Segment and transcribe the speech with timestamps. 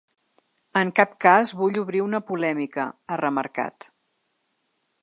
[0.79, 3.91] En cap cas vull obrir una polèmica, ha remarcat.